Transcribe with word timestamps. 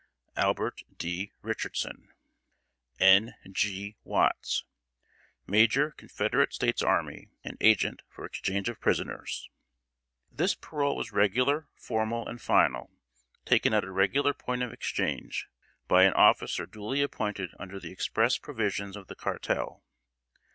ALBERT 0.35 0.81
D. 0.97 1.31
RICHARDSON. 1.43 2.11
N. 2.99 3.35
G. 3.51 3.97
WATTS, 4.03 4.63
Major 5.45 5.91
Confederate 5.91 6.55
States 6.55 6.81
Army, 6.81 7.29
and 7.43 7.55
Agent 7.61 8.01
for 8.09 8.25
Exchange 8.25 8.67
of 8.67 8.79
Prisoners. 8.79 9.47
This 10.31 10.55
parole 10.55 10.95
was 10.95 11.11
regular, 11.11 11.67
formal, 11.75 12.27
and 12.27 12.41
final, 12.41 12.89
taken 13.45 13.75
at 13.75 13.83
a 13.83 13.91
regular 13.91 14.33
point 14.33 14.63
of 14.63 14.73
exchange, 14.73 15.45
by 15.87 16.01
an 16.01 16.13
officer 16.13 16.65
duly 16.65 17.03
appointed 17.03 17.51
under 17.59 17.79
the 17.79 17.91
express 17.91 18.39
provisions 18.39 18.97
of 18.97 19.05
the 19.05 19.13
cartel. 19.15 19.83